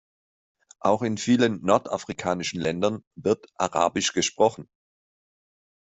[0.79, 4.67] Auch in vielen nordafrikanischen Ländern wird arabisch gesprochen.